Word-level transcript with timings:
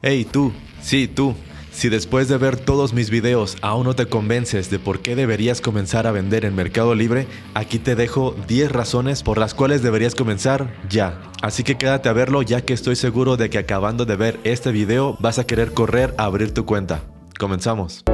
Hey 0.00 0.24
tú, 0.24 0.52
sí 0.80 1.08
tú, 1.08 1.34
si 1.72 1.88
después 1.88 2.28
de 2.28 2.38
ver 2.38 2.56
todos 2.56 2.92
mis 2.92 3.10
videos 3.10 3.56
aún 3.62 3.84
no 3.84 3.96
te 3.96 4.06
convences 4.06 4.70
de 4.70 4.78
por 4.78 5.00
qué 5.00 5.16
deberías 5.16 5.60
comenzar 5.60 6.06
a 6.06 6.12
vender 6.12 6.44
en 6.44 6.54
Mercado 6.54 6.94
Libre, 6.94 7.26
aquí 7.54 7.80
te 7.80 7.96
dejo 7.96 8.36
10 8.46 8.70
razones 8.70 9.24
por 9.24 9.38
las 9.38 9.54
cuales 9.54 9.82
deberías 9.82 10.14
comenzar 10.14 10.72
ya. 10.88 11.20
Así 11.42 11.64
que 11.64 11.76
quédate 11.76 12.08
a 12.08 12.12
verlo 12.12 12.42
ya 12.42 12.60
que 12.60 12.74
estoy 12.74 12.94
seguro 12.94 13.36
de 13.36 13.50
que 13.50 13.58
acabando 13.58 14.04
de 14.04 14.14
ver 14.14 14.38
este 14.44 14.70
video 14.70 15.16
vas 15.18 15.40
a 15.40 15.46
querer 15.48 15.74
correr 15.74 16.14
a 16.16 16.26
abrir 16.26 16.54
tu 16.54 16.64
cuenta. 16.64 17.02
Comenzamos. 17.36 18.04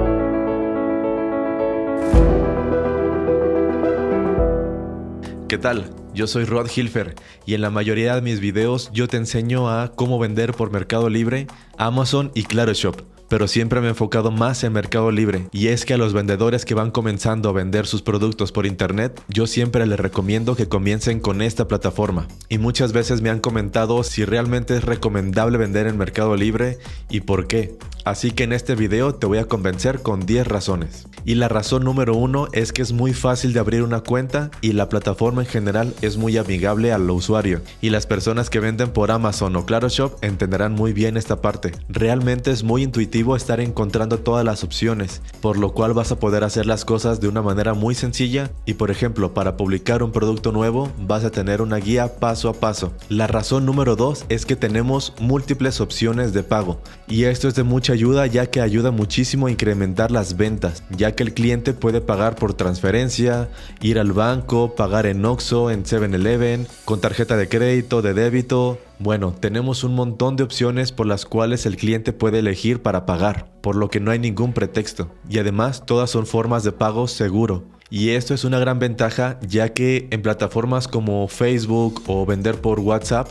¿Qué 5.48 5.59
tal? 5.59 6.04
Yo 6.15 6.29
soy 6.29 6.45
Rod 6.45 6.71
Hilfer 6.75 7.17
y 7.45 7.55
en 7.55 7.61
la 7.61 7.71
mayoría 7.71 8.15
de 8.15 8.23
mis 8.23 8.39
videos 8.39 8.91
yo 8.93 9.09
te 9.09 9.17
enseño 9.17 9.69
a 9.69 9.93
cómo 9.93 10.19
vender 10.21 10.55
por 10.55 10.71
Mercado 10.71 11.09
Libre, 11.11 11.48
Amazon 11.77 12.30
y 12.35 12.45
Claro 12.45 12.73
Shop 12.73 13.14
pero 13.35 13.48
siempre 13.48 13.80
me 13.80 13.88
he 13.88 13.91
enfocado 13.91 14.30
más 14.30 14.62
en 14.62 14.73
Mercado 14.73 15.11
Libre. 15.11 15.48
Y 15.51 15.66
es 15.66 15.84
que 15.84 15.95
a 15.95 15.98
los 15.98 16.12
vendedores 16.12 16.65
que 16.65 16.74
van 16.74 16.93
comenzando 16.93 17.48
a 17.48 17.52
vender 17.52 17.84
sus 17.84 18.01
productos 18.01 18.52
por 18.52 18.65
internet, 18.65 19.20
yo 19.27 19.48
siempre 19.48 19.84
les 19.87 19.98
recomiendo 19.98 20.55
que 20.55 20.69
comiencen 20.69 21.19
con 21.19 21.43
esta 21.43 21.66
plataforma. 21.66 22.29
Y 22.48 22.59
muchas 22.59 22.93
veces 22.93 23.23
me 23.23 23.30
han 23.30 23.41
comentado 23.41 24.05
si 24.05 24.24
realmente 24.24 24.77
es 24.77 24.84
recomendable 24.84 25.59
vender 25.59 25.88
en 25.88 25.98
Mercado 25.98 26.37
Libre 26.37 26.79
y 27.10 27.23
por 27.23 27.48
qué. 27.48 27.77
Así 28.05 28.30
que 28.30 28.45
en 28.45 28.52
este 28.52 28.77
video 28.77 29.16
te 29.16 29.27
voy 29.27 29.38
a 29.38 29.46
convencer 29.46 30.02
con 30.02 30.27
10 30.27 30.46
razones. 30.46 31.09
Y 31.24 31.37
la 31.37 31.48
razón 31.48 31.85
número 31.85 32.15
uno 32.15 32.48
es 32.52 32.73
que 32.73 32.82
es 32.82 32.93
muy 32.93 33.15
fácil 33.15 33.55
de 33.55 33.60
abrir 33.60 33.82
una 33.82 34.01
cuenta 34.01 34.51
y 34.60 34.73
la 34.73 34.91
plataforma 34.91 35.41
en 35.41 35.48
general 35.48 35.95
es 36.02 36.19
muy 36.19 36.37
amigable 36.37 36.93
al 36.93 37.10
usuario. 37.10 37.62
Y 37.80 37.88
las 37.88 38.07
personas 38.07 38.51
que 38.51 38.60
venden 38.60 38.91
por 38.91 39.10
Amazon 39.10 39.57
o 39.57 39.65
Claro 39.65 39.88
Shop 39.88 40.19
entenderán 40.21 40.74
muy 40.74 40.93
bien 40.93 41.16
esta 41.16 41.41
parte. 41.41 41.73
Realmente 41.88 42.51
es 42.51 42.62
muy 42.62 42.82
intuitivo 42.82 43.23
estar 43.34 43.60
encontrando 43.60 44.19
todas 44.19 44.45
las 44.45 44.62
opciones, 44.62 45.23
por 45.41 45.56
lo 45.56 45.73
cual 45.73 45.95
vas 45.95 46.12
a 46.12 46.18
poder 46.18 46.45
hacer 46.45 46.66
las 46.66 46.85
cosas 46.85 47.21
de 47.21 47.29
una 47.29 47.40
manera 47.40 47.73
muy 47.73 47.95
sencilla 47.95 48.51
y 48.66 48.74
por 48.74 48.90
ejemplo 48.90 49.32
para 49.32 49.57
publicar 49.57 50.02
un 50.02 50.12
producto 50.12 50.52
nuevo 50.52 50.93
vas 50.99 51.24
a 51.24 51.30
tener 51.30 51.62
una 51.62 51.76
guía 51.76 52.16
paso 52.16 52.49
a 52.49 52.52
paso. 52.52 52.93
La 53.09 53.26
razón 53.26 53.65
número 53.65 53.96
dos 53.96 54.26
es 54.29 54.45
que 54.45 54.57
tenemos 54.57 55.15
múltiples 55.18 55.80
opciones 55.80 56.32
de 56.32 56.43
pago 56.43 56.80
y 57.09 57.24
esto 57.24 57.49
es 57.49 57.54
de 57.54 57.62
mucha 57.62 57.95
ayuda 57.95 58.26
ya 58.26 58.46
que 58.46 58.60
ayuda 58.60 58.90
muchísimo 58.90 59.46
a 59.46 59.51
incrementar 59.51 60.10
las 60.10 60.37
ventas, 60.37 60.82
ya 60.90 61.15
que 61.15 61.23
el 61.23 61.34
cliente 61.34 61.73
puede 61.73 62.01
pagar 62.01 62.37
por 62.37 62.54
transferencia, 62.54 63.49
ir 63.80 63.99
al 63.99 64.12
banco, 64.12 64.75
pagar 64.75 65.06
en 65.06 65.25
Oxxo, 65.25 65.71
en 65.71 65.84
7-Eleven, 65.84 66.66
con 66.84 67.00
tarjeta 67.00 67.37
de 67.37 67.49
crédito, 67.49 68.03
de 68.03 68.15
débito. 68.15 68.78
Bueno, 68.98 69.34
tenemos 69.38 69.82
un 69.84 69.94
montón 69.94 70.37
de 70.37 70.44
opciones 70.44 70.92
por 70.92 71.06
las 71.06 71.25
cuales 71.25 71.66
el 71.66 71.76
cliente 71.76 72.12
puede 72.12 72.38
elegir 72.38 72.81
para 72.81 73.06
pagar, 73.06 73.53
por 73.60 73.76
lo 73.76 73.88
que 73.88 74.00
no 74.00 74.10
hay 74.10 74.19
ningún 74.19 74.53
pretexto. 74.53 75.10
Y 75.28 75.38
además 75.38 75.84
todas 75.84 76.10
son 76.10 76.26
formas 76.26 76.62
de 76.64 76.72
pago 76.72 77.09
seguro. 77.09 77.65
Y 77.91 78.10
esto 78.10 78.34
es 78.34 78.44
una 78.44 78.59
gran 78.59 78.78
ventaja 78.78 79.38
ya 79.47 79.72
que 79.72 80.09
en 80.10 80.22
plataformas 80.22 80.88
como 80.88 81.28
Facebook 81.28 82.03
o 82.06 82.25
vender 82.25 82.60
por 82.60 82.81
WhatsApp 82.81 83.28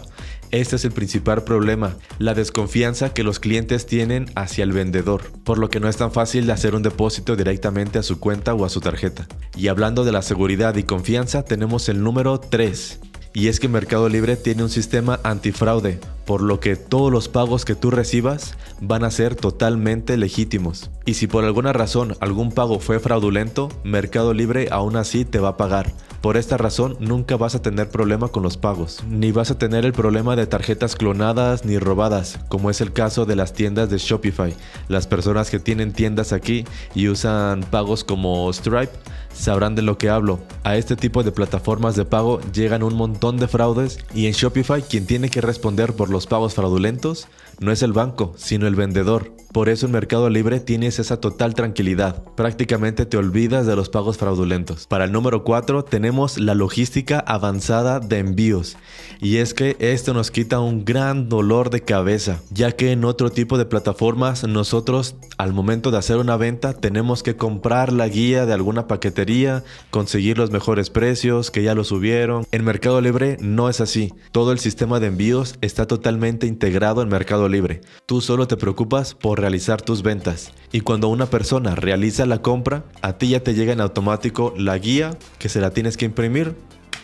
este 0.54 0.76
es 0.76 0.86
el 0.86 0.92
principal 0.92 1.44
problema, 1.44 1.98
la 2.20 2.36
desconfianza 2.36 3.12
que 3.12 3.24
los 3.24 3.40
clientes 3.40 3.88
tienen 3.88 4.28
hacia 4.36 4.64
el 4.64 4.72
vendedor, 4.72 5.24
por 5.44 5.58
lo 5.58 5.72
que 5.72 5.80
no 5.80 5.90
es 5.90 5.98
tan 5.98 6.12
fácil 6.12 6.48
hacer 6.52 6.76
un 6.76 6.84
depósito 6.84 7.36
directamente 7.36 7.98
a 7.98 8.04
su 8.04 8.20
cuenta 8.20 8.54
o 8.54 8.64
a 8.64 8.70
su 8.70 8.80
tarjeta. 8.80 9.28
Y 9.58 9.70
hablando 9.70 10.06
de 10.06 10.12
la 10.12 10.22
seguridad 10.22 10.76
y 10.76 10.84
confianza, 10.84 11.44
tenemos 11.44 11.90
el 11.90 12.04
número 12.04 12.40
3. 12.40 13.00
Y 13.34 13.48
es 13.48 13.60
que 13.60 13.68
Mercado 13.68 14.10
Libre 14.10 14.36
tiene 14.36 14.64
un 14.64 14.70
sistema 14.70 15.20
antifraude, 15.24 16.00
por 16.26 16.42
lo 16.42 16.60
que 16.60 16.76
todos 16.76 17.12
los 17.12 17.30
pagos 17.30 17.66
que 17.66 17.76
tú 17.76 17.92
recibas 17.92 18.56
van 18.82 19.04
a 19.04 19.12
ser 19.12 19.36
totalmente 19.36 20.18
legítimos. 20.18 20.92
Y 21.06 21.16
si 21.16 21.28
por 21.28 21.44
alguna 21.44 21.74
razón 21.74 22.16
algún 22.20 22.52
pago 22.52 22.80
fue 22.80 23.00
fraudulento, 23.00 23.70
Mercado 23.84 24.34
Libre 24.34 24.68
aún 24.72 24.96
así 24.96 25.26
te 25.26 25.40
va 25.40 25.50
a 25.50 25.58
pagar, 25.58 25.94
por 26.24 26.38
esta 26.38 26.56
razón 26.56 26.96
nunca 27.02 27.36
vas 27.36 27.54
a 27.54 27.62
tener 27.62 27.90
problema 27.90 28.30
con 28.30 28.44
los 28.44 28.56
pagos, 28.56 29.04
ni 29.10 29.34
vas 29.34 29.52
a 29.52 29.58
tener 29.58 29.84
el 29.84 29.92
problema 29.92 30.38
de 30.38 30.48
tarjetas 30.48 30.96
clonadas 30.96 31.66
ni 31.66 31.78
robadas, 31.78 32.40
como 32.48 32.70
es 32.70 32.80
el 32.80 32.94
caso 32.94 33.26
de 33.26 33.36
las 33.36 33.52
tiendas 33.52 33.90
de 33.90 33.98
Shopify. 33.98 34.56
Las 34.88 35.06
personas 35.06 35.50
que 35.50 35.60
tienen 35.60 35.92
tiendas 35.92 36.32
aquí 36.32 36.64
y 36.96 37.10
usan 37.10 37.66
pagos 37.70 38.06
como 38.06 38.50
Stripe 38.54 38.94
sabrán 39.34 39.76
de 39.76 39.82
lo 39.82 39.98
que 39.98 40.10
hablo. 40.10 40.40
A 40.64 40.78
este 40.78 40.96
tipo 40.96 41.24
de 41.24 41.34
plataformas 41.34 41.98
de 41.98 42.06
pago 42.06 42.40
llegan 42.54 42.84
un 42.84 42.96
montón 42.96 43.36
de 43.36 43.50
fraudes 43.50 44.00
y 44.16 44.28
en 44.28 44.32
Shopify 44.32 44.82
quien 44.82 45.06
tiene 45.06 45.30
que 45.30 45.42
responder 45.42 45.94
por 45.94 46.10
los 46.14 46.28
pagos 46.28 46.54
fraudulentos 46.54 47.28
no 47.64 47.72
es 47.72 47.82
el 47.82 47.94
banco, 47.94 48.34
sino 48.36 48.68
el 48.68 48.76
vendedor. 48.76 49.32
Por 49.54 49.70
eso 49.70 49.86
en 49.86 49.92
Mercado 49.92 50.30
Libre 50.32 50.60
tienes 50.60 50.98
esa 50.98 51.22
total 51.22 51.54
tranquilidad. 51.54 52.24
Prácticamente 52.36 53.06
te 53.06 53.18
olvidas 53.18 53.68
de 53.68 53.76
los 53.76 53.88
pagos 53.88 54.18
fraudulentos. 54.18 54.88
Para 54.88 55.06
el 55.06 55.12
número 55.12 55.44
4 55.44 55.84
tenemos 55.86 56.40
la 56.40 56.56
logística 56.56 57.20
avanzada 57.20 58.00
de 58.00 58.18
envíos. 58.18 58.78
Y 59.22 59.38
es 59.38 59.54
que 59.54 59.78
esto 59.80 60.16
nos 60.16 60.32
quita 60.32 60.60
un 60.60 60.86
gran 60.86 61.30
dolor 61.30 61.70
de 61.70 61.82
cabeza, 61.82 62.42
ya 62.50 62.72
que 62.72 62.92
en 62.92 63.06
otro 63.06 63.30
tipo 63.30 63.60
de 63.60 63.66
plataformas 63.66 64.44
nosotros 64.44 65.16
al 65.38 65.54
momento 65.54 65.92
de 65.92 66.00
hacer 66.00 66.18
una 66.18 66.36
venta 66.36 66.74
tenemos 66.74 67.22
que 67.22 67.36
comprar 67.36 67.94
la 67.94 68.08
guía 68.08 68.48
de 68.48 68.54
alguna 68.54 68.88
paquetería, 68.88 69.64
conseguir 69.92 70.40
los 70.40 70.50
mejores 70.50 70.90
precios 70.90 71.52
que 71.52 71.62
ya 71.62 71.76
lo 71.76 71.84
subieron. 71.84 72.48
En 72.52 72.66
Mercado 72.66 73.00
Libre 73.02 73.38
no 73.40 73.70
es 73.70 73.82
así. 73.82 74.14
Todo 74.32 74.52
el 74.52 74.58
sistema 74.58 75.00
de 75.00 75.08
envíos 75.08 75.58
está 75.62 75.86
totalmente 75.86 76.48
integrado 76.48 77.04
en 77.04 77.10
Mercado 77.10 77.48
Libre. 77.48 77.53
Tú 78.06 78.22
solo 78.22 78.48
te 78.48 78.58
preocupas 78.58 79.14
por 79.14 79.40
realizar 79.40 79.82
tus 79.82 80.04
ventas. 80.04 80.52
Y 80.72 80.82
cuando 80.82 81.10
una 81.10 81.28
persona 81.28 81.76
realiza 81.76 82.26
la 82.26 82.42
compra, 82.42 82.86
a 83.02 83.18
ti 83.18 83.30
ya 83.30 83.42
te 83.42 83.54
llega 83.54 83.74
en 83.74 83.82
automático 83.82 84.54
la 84.58 84.78
guía 84.78 85.18
que 85.40 85.50
se 85.50 85.62
la 85.62 85.72
tienes 85.72 85.98
que 85.98 86.06
imprimir 86.06 86.56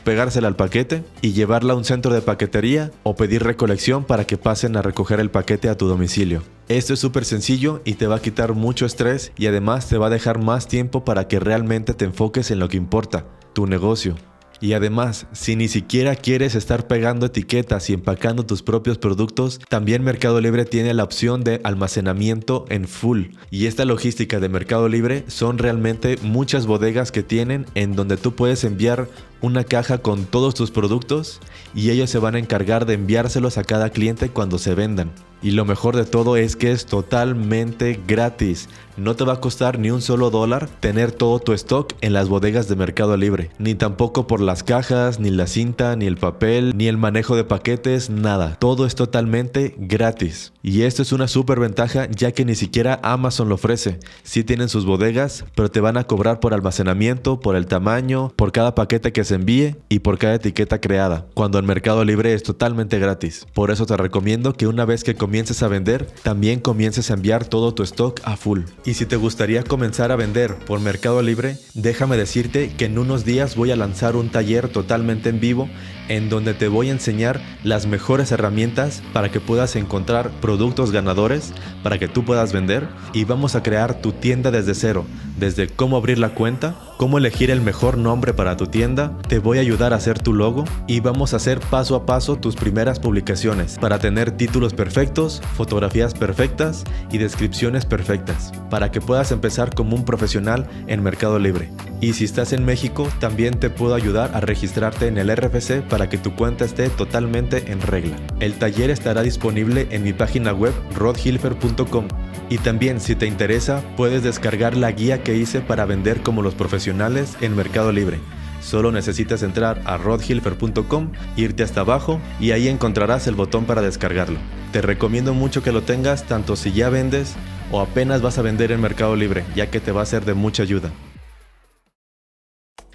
pegársela 0.04 0.48
al 0.48 0.56
paquete 0.56 1.04
y 1.22 1.34
llevarla 1.34 1.74
a 1.74 1.76
un 1.76 1.86
centro 1.86 2.14
de 2.14 2.22
paquetería 2.22 2.92
o 3.04 3.16
pedir 3.16 3.44
recolección 3.44 4.04
para 4.04 4.26
que 4.26 4.38
pasen 4.38 4.76
a 4.76 4.82
recoger 4.82 5.20
el 5.20 5.30
paquete 5.30 5.70
a 5.70 5.78
tu 5.78 5.88
domicilio. 5.88 6.42
Esto 6.68 6.94
es 6.94 7.00
súper 7.00 7.26
sencillo 7.26 7.82
y 7.86 7.94
te 7.94 8.08
va 8.08 8.16
a 8.16 8.22
quitar 8.22 8.54
mucho 8.54 8.86
estrés 8.86 9.32
y 9.38 9.48
además 9.48 9.88
te 9.88 9.98
va 9.98 10.08
a 10.08 10.12
dejar 10.12 10.40
más 10.40 10.68
tiempo 10.68 11.04
para 11.06 11.28
que 11.28 11.40
realmente 11.40 11.94
te 11.94 12.06
enfoques 12.06 12.52
en 12.52 12.60
lo 12.60 12.70
que 12.70 12.78
importa, 12.78 13.26
tu 13.54 13.68
negocio. 13.68 14.16
Y 14.62 14.74
además, 14.74 15.26
si 15.32 15.56
ni 15.56 15.68
siquiera 15.68 16.16
quieres 16.16 16.56
estar 16.56 16.88
pegando 16.88 17.28
etiquetas 17.28 17.90
y 17.90 17.94
empacando 17.94 18.46
tus 18.46 18.62
propios 18.62 18.98
productos, 18.98 19.60
también 19.70 20.04
Mercado 20.04 20.42
Libre 20.42 20.66
tiene 20.66 20.94
la 20.94 21.04
opción 21.04 21.44
de 21.44 21.62
almacenamiento 21.64 22.66
en 22.70 22.88
full. 22.88 23.28
Y 23.52 23.68
esta 23.68 23.86
logística 23.86 24.40
de 24.40 24.50
Mercado 24.50 24.90
Libre 24.90 25.24
son 25.28 25.58
realmente 25.58 26.18
muchas 26.22 26.66
bodegas 26.66 27.12
que 27.12 27.24
tienen 27.24 27.66
en 27.76 27.96
donde 27.96 28.18
tú 28.18 28.36
puedes 28.36 28.64
enviar 28.64 29.08
una 29.42 29.64
caja 29.64 30.00
con 30.00 30.26
todos 30.26 30.54
tus 30.54 30.72
productos 30.72 31.40
y 31.74 31.92
ellos 31.92 32.10
se 32.10 32.20
van 32.20 32.36
a 32.36 32.40
encargar 32.40 32.86
de 32.86 32.96
enviárselos 32.96 33.58
a 33.58 33.64
cada 33.64 33.90
cliente 33.90 34.30
cuando 34.30 34.58
se 34.58 34.76
vendan. 34.76 35.12
Y 35.42 35.52
lo 35.52 35.64
mejor 35.64 35.96
de 35.96 36.04
todo 36.04 36.36
es 36.36 36.58
que 36.58 36.72
es 36.72 36.86
totalmente 36.86 38.00
gratis. 38.06 38.68
No 38.98 39.16
te 39.16 39.24
va 39.24 39.34
a 39.34 39.40
costar 39.40 39.80
ni 39.80 39.90
un 39.90 40.02
solo 40.02 40.30
dólar 40.30 40.68
tener 40.82 41.14
todo 41.14 41.40
tu 41.40 41.54
stock 41.54 41.94
en 42.02 42.12
las 42.12 42.28
bodegas 42.28 42.68
de 42.68 42.76
Mercado 42.76 43.16
Libre. 43.16 43.50
Ni 43.58 43.74
tampoco 43.74 44.28
por 44.28 44.42
las 44.42 44.64
cajas, 44.64 45.22
ni 45.22 45.30
la 45.30 45.48
cinta, 45.48 45.96
ni 45.96 46.06
el 46.06 46.18
papel, 46.18 46.74
ni 46.76 46.88
el 46.88 46.98
manejo 46.98 47.38
de 47.38 47.46
paquetes, 47.46 48.10
nada. 48.10 48.58
Todo 48.60 48.86
es 48.86 48.96
totalmente 48.96 49.76
gratis. 49.78 50.52
Y 50.62 50.82
esto 50.82 51.02
es 51.02 51.14
una 51.14 51.30
super 51.30 51.62
ventaja 51.62 52.10
ya 52.12 52.34
que 52.34 52.44
ni 52.44 52.56
siquiera 52.56 53.00
Amazon 53.02 53.48
lo 53.48 53.56
ofrece. 53.56 54.00
Sí 54.24 54.44
tienen 54.44 54.68
sus 54.68 54.86
bodegas, 54.86 55.46
pero 55.56 55.72
te 55.72 55.80
van 55.80 55.96
a 55.96 56.04
cobrar 56.04 56.42
por 56.42 56.54
almacenamiento, 56.54 57.40
por 57.40 57.56
el 57.56 57.68
tamaño, 57.68 58.34
por 58.36 58.52
cada 58.52 58.76
paquete 58.76 59.14
que 59.14 59.24
envíe 59.32 59.76
y 59.90 60.00
por 60.00 60.18
cada 60.18 60.36
etiqueta 60.36 60.82
creada. 60.82 61.26
Cuando 61.34 61.60
en 61.60 61.66
Mercado 61.66 62.04
Libre 62.04 62.34
es 62.34 62.44
totalmente 62.44 63.00
gratis. 63.00 63.48
Por 63.54 63.72
eso 63.72 63.86
te 63.86 63.98
recomiendo 63.98 64.54
que 64.54 64.68
una 64.68 64.86
vez 64.86 65.04
que 65.04 65.16
comiences 65.16 65.64
a 65.64 65.68
vender, 65.68 66.08
también 66.24 66.60
comiences 66.60 67.10
a 67.10 67.14
enviar 67.14 67.46
todo 67.46 67.74
tu 67.74 67.84
stock 67.84 68.20
a 68.24 68.38
full. 68.38 68.62
Y 68.86 68.94
si 68.94 69.06
te 69.06 69.16
gustaría 69.16 69.64
comenzar 69.64 70.12
a 70.12 70.16
vender 70.16 70.56
por 70.66 70.80
Mercado 70.80 71.22
Libre, 71.22 71.58
déjame 71.74 72.18
decirte 72.18 72.74
que 72.76 72.86
en 72.86 72.98
unos 72.98 73.26
días 73.26 73.56
voy 73.56 73.72
a 73.72 73.76
lanzar 73.76 74.16
un 74.16 74.30
taller 74.30 74.70
totalmente 74.70 75.30
en 75.30 75.40
vivo 75.40 75.70
en 76.10 76.28
donde 76.30 76.54
te 76.54 76.68
voy 76.68 76.90
a 76.90 76.92
enseñar 76.92 77.40
las 77.64 77.86
mejores 77.86 78.32
herramientas 78.32 79.02
para 79.14 79.30
que 79.30 79.40
puedas 79.40 79.76
encontrar 79.76 80.32
productos 80.42 80.92
ganadores, 80.92 81.54
para 81.84 81.98
que 81.98 82.08
tú 82.08 82.26
puedas 82.26 82.52
vender 82.52 82.88
y 83.14 83.24
vamos 83.24 83.56
a 83.56 83.64
crear 83.64 84.02
tu 84.02 84.12
tienda 84.12 84.52
desde 84.52 84.74
cero, 84.74 85.06
desde 85.38 85.68
cómo 85.68 85.96
abrir 85.96 86.18
la 86.18 86.34
cuenta, 86.34 86.76
cómo 87.00 87.18
elegir 87.18 87.50
el 87.50 87.62
mejor 87.62 87.98
nombre 87.98 88.34
para 88.34 88.58
tu 88.58 88.68
tienda, 88.68 89.18
te 89.30 89.40
voy 89.40 89.58
a 89.58 89.62
ayudar 89.62 89.94
a 89.94 89.96
hacer 89.96 90.20
tu 90.20 90.34
logo 90.34 90.66
y 90.86 91.00
vamos 91.00 91.32
a 91.32 91.38
hacer 91.38 91.62
paso 91.62 91.96
a 91.96 92.06
paso 92.06 92.36
tus 92.36 92.58
primeras 92.58 93.00
publicaciones 93.00 93.78
para 93.80 94.00
tener 94.00 94.32
títulos 94.32 94.74
perfectos, 94.74 95.42
fotografías 95.56 96.14
perfectas 96.14 96.84
y 97.10 97.18
descripciones 97.18 97.86
perfectas, 97.86 98.52
para 98.70 98.92
que 98.92 99.00
puedas 99.00 99.32
empezar 99.32 99.74
como 99.74 99.96
un 99.96 100.04
profesional 100.04 100.68
en 100.88 101.02
Mercado 101.02 101.40
Libre. 101.40 101.70
Y 102.02 102.14
si 102.14 102.26
estás 102.26 102.52
en 102.52 102.66
México, 102.66 103.08
también 103.22 103.62
te 103.62 103.70
puedo 103.70 103.96
ayudar 103.96 104.32
a 104.34 104.42
registrarte 104.42 105.08
en 105.08 105.18
el 105.18 105.34
RFC 105.34 105.82
para 105.88 106.10
que 106.10 106.18
tu 106.18 106.36
cuenta 106.36 106.66
esté 106.66 106.90
totalmente 106.90 107.72
en 107.72 107.80
regla. 107.80 108.18
El 108.42 108.56
taller 108.56 108.90
estará 108.90 109.22
disponible 109.22 109.88
en 109.92 110.04
mi 110.04 110.12
página 110.12 110.52
web 110.52 110.74
rodhilfer.com 110.98 112.10
y 112.50 112.58
también 112.58 113.00
si 113.00 113.16
te 113.16 113.28
interesa 113.28 113.84
puedes 113.96 114.24
descargar 114.24 114.76
la 114.76 114.92
guía 114.92 115.24
que 115.24 115.36
hice 115.36 115.62
para 115.62 115.86
vender 115.86 116.22
como 116.22 116.42
los 116.42 116.56
profesionales 116.56 117.38
en 117.42 117.56
Mercado 117.56 117.92
Libre. 117.92 118.20
Solo 118.62 118.92
necesitas 118.92 119.42
entrar 119.42 119.82
a 119.86 119.98
rodhilfer.com, 119.98 121.12
irte 121.38 121.64
hasta 121.64 121.82
abajo 121.82 122.20
y 122.40 122.52
ahí 122.52 122.68
encontrarás 122.68 123.28
el 123.28 123.36
botón 123.36 123.66
para 123.66 123.82
descargarlo. 123.82 124.38
Te 124.72 124.82
recomiendo 124.82 125.34
mucho 125.34 125.64
que 125.64 125.72
lo 125.72 125.82
tengas 125.84 126.26
tanto 126.26 126.56
si 126.56 126.72
ya 126.72 126.90
vendes 126.90 127.36
o 127.72 127.80
apenas 127.80 128.22
vas 128.22 128.38
a 128.38 128.42
vender 128.42 128.72
en 128.72 128.82
Mercado 128.82 129.16
Libre, 129.16 129.46
ya 129.56 129.70
que 129.70 129.80
te 129.80 129.92
va 129.92 130.02
a 130.02 130.06
ser 130.06 130.26
de 130.26 130.34
mucha 130.34 130.64
ayuda. 130.64 130.92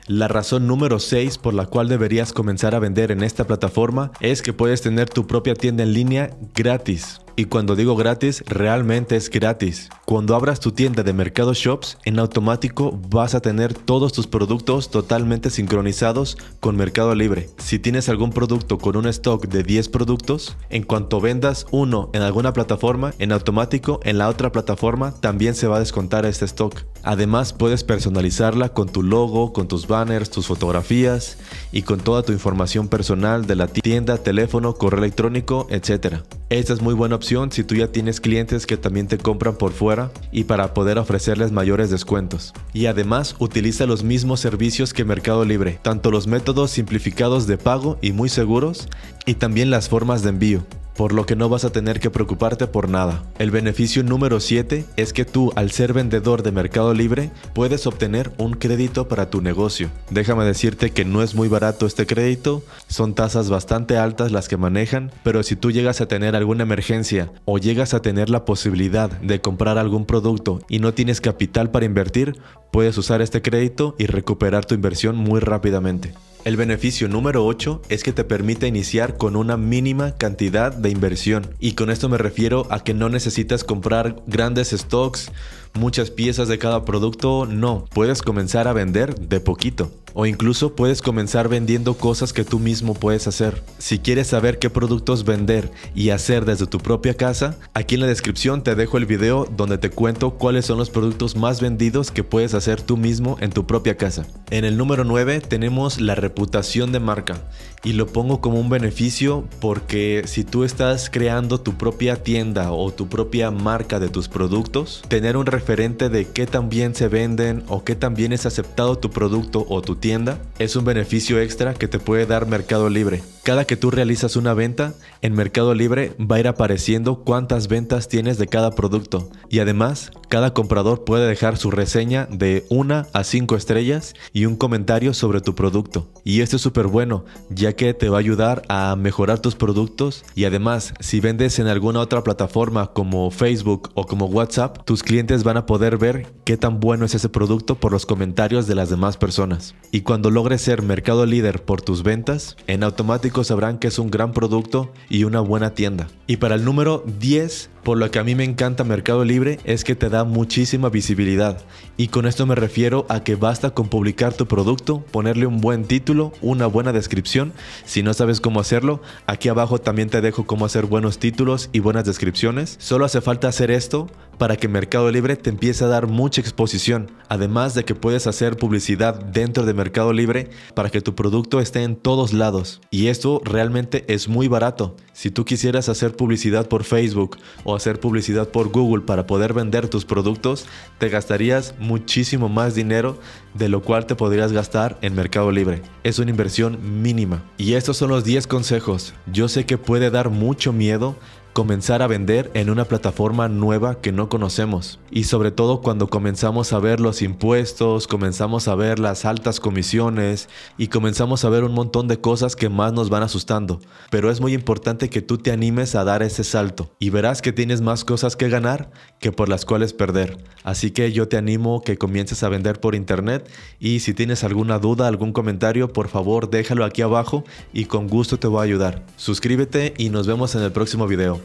La 0.06 0.28
razón 0.28 0.66
número 0.66 0.98
6 0.98 1.38
por 1.38 1.54
la 1.54 1.64
cual 1.64 1.88
deberías 1.88 2.34
comenzar 2.34 2.74
a 2.74 2.78
vender 2.78 3.10
en 3.10 3.22
esta 3.22 3.46
plataforma 3.46 4.12
es 4.20 4.42
que 4.42 4.52
puedes 4.52 4.82
tener 4.82 5.08
tu 5.08 5.26
propia 5.26 5.54
tienda 5.54 5.82
en 5.82 5.94
línea 5.94 6.36
gratis. 6.54 7.23
Y 7.36 7.46
cuando 7.46 7.74
digo 7.74 7.96
gratis, 7.96 8.44
realmente 8.46 9.16
es 9.16 9.28
gratis. 9.28 9.88
Cuando 10.04 10.36
abras 10.36 10.60
tu 10.60 10.70
tienda 10.70 11.02
de 11.02 11.12
Mercado 11.12 11.52
Shops, 11.52 11.98
en 12.04 12.20
automático 12.20 13.00
vas 13.10 13.34
a 13.34 13.40
tener 13.40 13.74
todos 13.74 14.12
tus 14.12 14.28
productos 14.28 14.90
totalmente 14.90 15.50
sincronizados 15.50 16.38
con 16.60 16.76
Mercado 16.76 17.14
Libre. 17.16 17.48
Si 17.58 17.80
tienes 17.80 18.08
algún 18.08 18.30
producto 18.30 18.78
con 18.78 18.96
un 18.96 19.06
stock 19.08 19.48
de 19.48 19.64
10 19.64 19.88
productos, 19.88 20.56
en 20.70 20.84
cuanto 20.84 21.20
vendas 21.20 21.66
uno 21.72 22.10
en 22.12 22.22
alguna 22.22 22.52
plataforma, 22.52 23.14
en 23.18 23.32
automático 23.32 23.98
en 24.04 24.18
la 24.18 24.28
otra 24.28 24.52
plataforma 24.52 25.12
también 25.20 25.56
se 25.56 25.66
va 25.66 25.76
a 25.76 25.80
descontar 25.80 26.26
este 26.26 26.44
stock. 26.44 26.84
Además, 27.02 27.52
puedes 27.52 27.82
personalizarla 27.82 28.68
con 28.70 28.88
tu 28.88 29.02
logo, 29.02 29.52
con 29.52 29.66
tus 29.66 29.88
banners, 29.88 30.30
tus 30.30 30.46
fotografías 30.46 31.36
y 31.72 31.82
con 31.82 32.00
toda 32.00 32.22
tu 32.22 32.32
información 32.32 32.88
personal 32.88 33.46
de 33.46 33.56
la 33.56 33.66
tienda, 33.66 34.18
teléfono, 34.18 34.74
correo 34.74 35.00
electrónico, 35.00 35.66
etc. 35.68 36.22
Esta 36.54 36.72
es 36.72 36.82
muy 36.82 36.94
buena 36.94 37.16
opción 37.16 37.50
si 37.50 37.64
tú 37.64 37.74
ya 37.74 37.88
tienes 37.88 38.20
clientes 38.20 38.64
que 38.64 38.76
también 38.76 39.08
te 39.08 39.18
compran 39.18 39.56
por 39.56 39.72
fuera 39.72 40.12
y 40.30 40.44
para 40.44 40.72
poder 40.72 40.98
ofrecerles 40.98 41.50
mayores 41.50 41.90
descuentos. 41.90 42.52
Y 42.72 42.86
además 42.86 43.34
utiliza 43.40 43.86
los 43.86 44.04
mismos 44.04 44.38
servicios 44.38 44.92
que 44.92 45.04
Mercado 45.04 45.44
Libre, 45.44 45.80
tanto 45.82 46.12
los 46.12 46.28
métodos 46.28 46.70
simplificados 46.70 47.48
de 47.48 47.58
pago 47.58 47.98
y 48.00 48.12
muy 48.12 48.28
seguros 48.28 48.86
y 49.26 49.34
también 49.34 49.68
las 49.68 49.88
formas 49.88 50.22
de 50.22 50.28
envío 50.28 50.64
por 50.96 51.12
lo 51.12 51.26
que 51.26 51.36
no 51.36 51.48
vas 51.48 51.64
a 51.64 51.70
tener 51.70 52.00
que 52.00 52.10
preocuparte 52.10 52.66
por 52.66 52.88
nada. 52.88 53.24
El 53.38 53.50
beneficio 53.50 54.02
número 54.02 54.40
7 54.40 54.84
es 54.96 55.12
que 55.12 55.24
tú, 55.24 55.52
al 55.56 55.70
ser 55.70 55.92
vendedor 55.92 56.42
de 56.42 56.52
Mercado 56.52 56.94
Libre, 56.94 57.30
puedes 57.52 57.86
obtener 57.86 58.32
un 58.38 58.54
crédito 58.54 59.08
para 59.08 59.30
tu 59.30 59.40
negocio. 59.40 59.90
Déjame 60.10 60.44
decirte 60.44 60.90
que 60.90 61.04
no 61.04 61.22
es 61.22 61.34
muy 61.34 61.48
barato 61.48 61.86
este 61.86 62.06
crédito, 62.06 62.62
son 62.88 63.14
tasas 63.14 63.50
bastante 63.50 63.96
altas 63.96 64.32
las 64.32 64.48
que 64.48 64.56
manejan, 64.56 65.10
pero 65.22 65.42
si 65.42 65.56
tú 65.56 65.70
llegas 65.70 66.00
a 66.00 66.06
tener 66.06 66.36
alguna 66.36 66.62
emergencia 66.62 67.30
o 67.44 67.58
llegas 67.58 67.94
a 67.94 68.02
tener 68.02 68.30
la 68.30 68.44
posibilidad 68.44 69.10
de 69.10 69.40
comprar 69.40 69.78
algún 69.78 70.06
producto 70.06 70.60
y 70.68 70.78
no 70.78 70.94
tienes 70.94 71.20
capital 71.20 71.70
para 71.70 71.86
invertir, 71.86 72.36
puedes 72.70 72.96
usar 72.98 73.22
este 73.22 73.42
crédito 73.42 73.94
y 73.98 74.06
recuperar 74.06 74.64
tu 74.64 74.74
inversión 74.74 75.16
muy 75.16 75.40
rápidamente. 75.40 76.14
El 76.44 76.58
beneficio 76.58 77.08
número 77.08 77.46
8 77.46 77.80
es 77.88 78.02
que 78.02 78.12
te 78.12 78.22
permite 78.22 78.66
iniciar 78.66 79.16
con 79.16 79.34
una 79.34 79.56
mínima 79.56 80.12
cantidad 80.12 80.74
de 80.74 80.90
inversión. 80.90 81.54
Y 81.58 81.72
con 81.72 81.88
esto 81.88 82.10
me 82.10 82.18
refiero 82.18 82.66
a 82.68 82.84
que 82.84 82.92
no 82.92 83.08
necesitas 83.08 83.64
comprar 83.64 84.16
grandes 84.26 84.68
stocks, 84.68 85.32
muchas 85.72 86.10
piezas 86.10 86.48
de 86.48 86.58
cada 86.58 86.84
producto, 86.84 87.46
no, 87.46 87.86
puedes 87.94 88.20
comenzar 88.20 88.68
a 88.68 88.74
vender 88.74 89.14
de 89.14 89.40
poquito. 89.40 89.90
O 90.16 90.26
incluso 90.26 90.76
puedes 90.76 91.02
comenzar 91.02 91.48
vendiendo 91.48 91.94
cosas 91.94 92.32
que 92.32 92.44
tú 92.44 92.60
mismo 92.60 92.94
puedes 92.94 93.26
hacer. 93.26 93.64
Si 93.78 93.98
quieres 93.98 94.28
saber 94.28 94.60
qué 94.60 94.70
productos 94.70 95.24
vender 95.24 95.72
y 95.92 96.10
hacer 96.10 96.44
desde 96.44 96.68
tu 96.68 96.78
propia 96.78 97.14
casa, 97.14 97.58
aquí 97.74 97.96
en 97.96 98.02
la 98.02 98.06
descripción 98.06 98.62
te 98.62 98.76
dejo 98.76 98.96
el 98.96 99.06
video 99.06 99.48
donde 99.56 99.76
te 99.76 99.90
cuento 99.90 100.34
cuáles 100.34 100.66
son 100.66 100.78
los 100.78 100.88
productos 100.88 101.34
más 101.34 101.60
vendidos 101.60 102.12
que 102.12 102.22
puedes 102.22 102.54
hacer 102.54 102.80
tú 102.80 102.96
mismo 102.96 103.36
en 103.40 103.50
tu 103.50 103.66
propia 103.66 103.96
casa. 103.96 104.24
En 104.50 104.64
el 104.64 104.76
número 104.76 105.02
9 105.02 105.40
tenemos 105.40 106.00
la 106.00 106.14
reputación 106.14 106.92
de 106.92 107.00
marca 107.00 107.34
y 107.82 107.94
lo 107.94 108.06
pongo 108.06 108.40
como 108.40 108.60
un 108.60 108.70
beneficio 108.70 109.44
porque 109.60 110.22
si 110.26 110.44
tú 110.44 110.62
estás 110.62 111.10
creando 111.10 111.60
tu 111.60 111.74
propia 111.74 112.22
tienda 112.22 112.72
o 112.72 112.92
tu 112.92 113.08
propia 113.08 113.50
marca 113.50 113.98
de 113.98 114.08
tus 114.08 114.28
productos, 114.28 115.02
tener 115.08 115.36
un 115.36 115.46
referente 115.46 116.08
de 116.08 116.26
qué 116.28 116.46
tan 116.46 116.68
bien 116.68 116.94
se 116.94 117.08
venden 117.08 117.64
o 117.68 117.82
qué 117.82 117.96
tan 117.96 118.14
bien 118.14 118.32
es 118.32 118.46
aceptado 118.46 118.96
tu 118.96 119.10
producto 119.10 119.66
o 119.68 119.82
tu 119.82 119.96
tienda 120.04 120.38
es 120.58 120.76
un 120.76 120.84
beneficio 120.84 121.40
extra 121.40 121.72
que 121.72 121.88
te 121.88 121.98
puede 121.98 122.26
dar 122.26 122.46
Mercado 122.46 122.90
Libre. 122.90 123.22
Cada 123.42 123.64
que 123.64 123.78
tú 123.78 123.90
realizas 123.90 124.36
una 124.36 124.52
venta, 124.52 124.92
en 125.22 125.32
Mercado 125.32 125.74
Libre 125.74 126.12
va 126.20 126.36
a 126.36 126.40
ir 126.40 126.46
apareciendo 126.46 127.24
cuántas 127.24 127.68
ventas 127.68 128.06
tienes 128.06 128.36
de 128.36 128.46
cada 128.46 128.72
producto 128.72 129.30
y 129.48 129.60
además 129.60 130.10
cada 130.28 130.54
comprador 130.54 131.04
puede 131.04 131.26
dejar 131.26 131.56
su 131.56 131.70
reseña 131.70 132.26
de 132.30 132.64
1 132.68 133.06
a 133.12 133.24
5 133.24 133.56
estrellas 133.56 134.14
y 134.32 134.46
un 134.46 134.56
comentario 134.56 135.14
sobre 135.14 135.40
tu 135.40 135.54
producto. 135.54 136.08
Y 136.24 136.40
esto 136.40 136.56
es 136.56 136.62
súper 136.62 136.86
bueno 136.86 137.24
ya 137.50 137.74
que 137.74 137.94
te 137.94 138.08
va 138.08 138.18
a 138.18 138.20
ayudar 138.20 138.62
a 138.68 138.96
mejorar 138.96 139.40
tus 139.40 139.54
productos 139.54 140.24
y 140.34 140.44
además 140.44 140.94
si 141.00 141.20
vendes 141.20 141.58
en 141.58 141.66
alguna 141.66 142.00
otra 142.00 142.22
plataforma 142.22 142.92
como 142.92 143.30
Facebook 143.30 143.90
o 143.94 144.06
como 144.06 144.26
WhatsApp, 144.26 144.84
tus 144.84 145.02
clientes 145.02 145.44
van 145.44 145.56
a 145.56 145.66
poder 145.66 145.98
ver 145.98 146.32
qué 146.44 146.56
tan 146.56 146.80
bueno 146.80 147.04
es 147.04 147.14
ese 147.14 147.28
producto 147.28 147.76
por 147.76 147.92
los 147.92 148.06
comentarios 148.06 148.66
de 148.66 148.74
las 148.74 148.90
demás 148.90 149.16
personas. 149.16 149.74
Y 149.90 150.02
cuando 150.02 150.30
logres 150.30 150.62
ser 150.62 150.82
mercado 150.82 151.26
líder 151.26 151.62
por 151.62 151.82
tus 151.82 152.02
ventas, 152.02 152.56
en 152.66 152.82
automático 152.84 153.44
sabrán 153.44 153.78
que 153.78 153.88
es 153.88 153.98
un 153.98 154.10
gran 154.10 154.32
producto 154.32 154.92
y 155.08 155.24
una 155.24 155.40
buena 155.40 155.74
tienda. 155.74 156.08
Y 156.26 156.38
para 156.38 156.54
el 156.54 156.64
número 156.64 157.04
10, 157.20 157.70
por 157.84 157.98
lo 157.98 158.10
que 158.10 158.18
a 158.18 158.24
mí 158.24 158.34
me 158.34 158.44
encanta 158.44 158.82
Mercado 158.82 159.24
Libre 159.24 159.60
es 159.64 159.84
que 159.84 159.94
te 159.94 160.08
da 160.08 160.24
muchísima 160.24 160.88
visibilidad. 160.88 161.58
Y 161.96 162.08
con 162.08 162.26
esto 162.26 162.46
me 162.46 162.54
refiero 162.54 163.04
a 163.10 163.22
que 163.22 163.36
basta 163.36 163.70
con 163.70 163.88
publicar 163.88 164.32
tu 164.32 164.46
producto, 164.46 165.04
ponerle 165.10 165.46
un 165.46 165.60
buen 165.60 165.84
título, 165.84 166.32
una 166.40 166.66
buena 166.66 166.92
descripción. 166.92 167.52
Si 167.84 168.02
no 168.02 168.14
sabes 168.14 168.40
cómo 168.40 168.58
hacerlo, 168.58 169.02
aquí 169.26 169.50
abajo 169.50 169.80
también 169.80 170.08
te 170.08 170.22
dejo 170.22 170.46
cómo 170.46 170.64
hacer 170.64 170.86
buenos 170.86 171.18
títulos 171.18 171.68
y 171.72 171.80
buenas 171.80 172.04
descripciones. 172.04 172.76
Solo 172.80 173.04
hace 173.04 173.20
falta 173.20 173.48
hacer 173.48 173.70
esto 173.70 174.08
para 174.38 174.56
que 174.56 174.68
Mercado 174.68 175.10
Libre 175.10 175.36
te 175.36 175.50
empiece 175.50 175.84
a 175.84 175.88
dar 175.88 176.06
mucha 176.06 176.40
exposición. 176.40 177.10
Además 177.28 177.74
de 177.74 177.84
que 177.84 177.94
puedes 177.94 178.26
hacer 178.26 178.56
publicidad 178.56 179.14
dentro 179.14 179.64
de 179.64 179.74
Mercado 179.74 180.12
Libre 180.12 180.50
para 180.74 180.90
que 180.90 181.00
tu 181.00 181.14
producto 181.14 181.60
esté 181.60 181.82
en 181.82 181.96
todos 181.96 182.32
lados. 182.32 182.80
Y 182.90 183.08
esto 183.08 183.40
realmente 183.44 184.04
es 184.08 184.28
muy 184.28 184.48
barato. 184.48 184.96
Si 185.12 185.30
tú 185.30 185.44
quisieras 185.44 185.88
hacer 185.88 186.16
publicidad 186.16 186.68
por 186.68 186.84
Facebook 186.84 187.38
hacer 187.74 188.00
publicidad 188.00 188.48
por 188.48 188.68
Google 188.68 189.04
para 189.04 189.26
poder 189.26 189.52
vender 189.52 189.88
tus 189.88 190.04
productos, 190.04 190.66
te 190.98 191.08
gastarías 191.08 191.74
muchísimo 191.78 192.48
más 192.48 192.74
dinero 192.74 193.18
de 193.54 193.68
lo 193.68 193.82
cual 193.82 194.06
te 194.06 194.14
podrías 194.14 194.52
gastar 194.52 194.98
en 195.00 195.14
Mercado 195.14 195.50
Libre. 195.50 195.82
Es 196.02 196.18
una 196.18 196.30
inversión 196.30 197.02
mínima. 197.02 197.42
Y 197.56 197.74
estos 197.74 197.96
son 197.96 198.10
los 198.10 198.24
10 198.24 198.46
consejos. 198.46 199.14
Yo 199.32 199.48
sé 199.48 199.66
que 199.66 199.78
puede 199.78 200.10
dar 200.10 200.30
mucho 200.30 200.72
miedo 200.72 201.16
comenzar 201.54 202.02
a 202.02 202.08
vender 202.08 202.50
en 202.54 202.68
una 202.68 202.84
plataforma 202.84 203.48
nueva 203.48 204.00
que 204.00 204.10
no 204.10 204.28
conocemos. 204.28 204.98
Y 205.12 205.24
sobre 205.24 205.52
todo 205.52 205.80
cuando 205.80 206.08
comenzamos 206.08 206.72
a 206.72 206.80
ver 206.80 206.98
los 206.98 207.22
impuestos, 207.22 208.08
comenzamos 208.08 208.66
a 208.66 208.74
ver 208.74 208.98
las 208.98 209.24
altas 209.24 209.60
comisiones 209.60 210.48
y 210.78 210.88
comenzamos 210.88 211.44
a 211.44 211.50
ver 211.50 211.62
un 211.62 211.72
montón 211.72 212.08
de 212.08 212.20
cosas 212.20 212.56
que 212.56 212.68
más 212.68 212.92
nos 212.92 213.08
van 213.08 213.22
asustando. 213.22 213.80
Pero 214.10 214.32
es 214.32 214.40
muy 214.40 214.52
importante 214.52 215.08
que 215.08 215.22
tú 215.22 215.38
te 215.38 215.52
animes 215.52 215.94
a 215.94 216.02
dar 216.02 216.24
ese 216.24 216.42
salto 216.42 216.90
y 216.98 217.10
verás 217.10 217.40
que 217.40 217.52
tienes 217.52 217.80
más 217.80 218.04
cosas 218.04 218.34
que 218.34 218.48
ganar 218.48 218.90
que 219.20 219.30
por 219.30 219.48
las 219.48 219.64
cuales 219.64 219.92
perder. 219.92 220.38
Así 220.64 220.90
que 220.90 221.12
yo 221.12 221.28
te 221.28 221.36
animo 221.36 221.82
que 221.82 221.96
comiences 221.96 222.42
a 222.42 222.48
vender 222.48 222.80
por 222.80 222.96
internet 222.96 223.48
y 223.78 224.00
si 224.00 224.12
tienes 224.12 224.42
alguna 224.42 224.80
duda, 224.80 225.06
algún 225.06 225.32
comentario, 225.32 225.92
por 225.92 226.08
favor 226.08 226.50
déjalo 226.50 226.84
aquí 226.84 227.02
abajo 227.02 227.44
y 227.72 227.84
con 227.84 228.08
gusto 228.08 228.40
te 228.40 228.48
voy 228.48 228.58
a 228.58 228.64
ayudar. 228.64 229.06
Suscríbete 229.16 229.94
y 229.96 230.10
nos 230.10 230.26
vemos 230.26 230.56
en 230.56 230.62
el 230.62 230.72
próximo 230.72 231.06
video. 231.06 231.43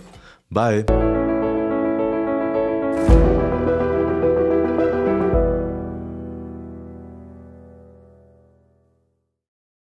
Bye. 0.52 1.09